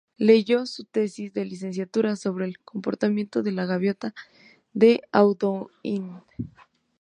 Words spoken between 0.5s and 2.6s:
su tesis de licenciatura sobre el